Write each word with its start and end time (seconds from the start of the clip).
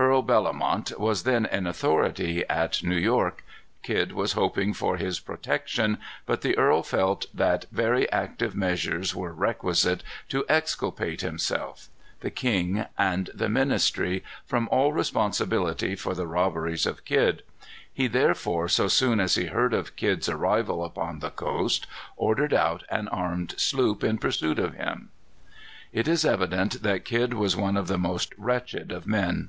Earl 0.00 0.22
Bellomont 0.22 0.96
was 0.96 1.24
then 1.24 1.44
in 1.44 1.66
authority 1.66 2.44
at 2.48 2.84
New 2.84 2.96
York. 2.96 3.44
Kidd 3.82 4.12
was 4.12 4.34
hoping 4.34 4.72
for 4.72 4.96
his 4.96 5.18
protection. 5.18 5.98
But 6.24 6.42
the 6.42 6.56
earl 6.56 6.84
felt 6.84 7.26
that 7.34 7.66
very 7.72 8.10
active 8.12 8.54
measures 8.54 9.16
were 9.16 9.32
requisite 9.32 10.04
to 10.28 10.44
exculpate 10.48 11.22
himself, 11.22 11.88
the 12.20 12.30
king, 12.30 12.86
and 12.96 13.28
the 13.34 13.48
ministry 13.48 14.22
from 14.46 14.68
all 14.70 14.92
responsibility 14.92 15.96
for 15.96 16.14
the 16.14 16.28
robberies 16.28 16.86
of 16.86 17.04
Kidd. 17.04 17.42
He 17.92 18.06
therefore, 18.06 18.68
so 18.68 18.86
soon 18.86 19.18
as 19.18 19.34
he 19.34 19.46
heard 19.46 19.74
of 19.74 19.96
Kidd's 19.96 20.28
arrival 20.28 20.84
upon 20.84 21.18
the 21.18 21.30
coast, 21.30 21.88
ordered 22.16 22.54
out 22.54 22.84
an 22.88 23.08
armed 23.08 23.54
sloop 23.58 24.04
in 24.04 24.18
pursuit 24.18 24.60
of 24.60 24.74
him. 24.74 25.10
It 25.92 26.06
is 26.06 26.24
evident 26.24 26.84
that 26.84 27.04
Kidd 27.04 27.34
was 27.34 27.54
then 27.54 27.62
one 27.64 27.76
of 27.76 27.88
the 27.88 27.98
most 27.98 28.32
wretched 28.38 28.92
of 28.92 29.04
men. 29.04 29.48